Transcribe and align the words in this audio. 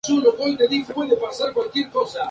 En 0.09 0.23
su 0.23 0.31
juventud 0.31 0.65
fue 0.95 1.05
miembro 1.05 1.05
de 1.05 1.09
la 1.11 1.17
Policía 1.19 1.45
de 1.45 1.51
los 1.53 1.67
Asentamientos 1.67 1.91
Judíos. 2.13 2.17